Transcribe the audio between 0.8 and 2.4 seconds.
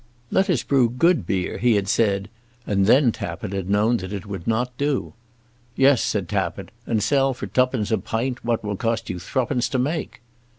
good beer," he had said;